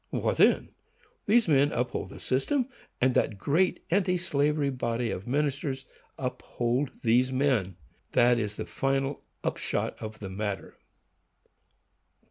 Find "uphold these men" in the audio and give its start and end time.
6.17-7.75